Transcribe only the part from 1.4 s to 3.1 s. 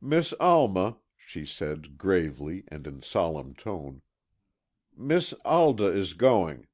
said, gravely, and in